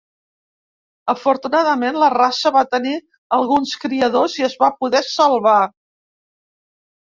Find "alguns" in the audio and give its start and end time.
3.37-3.75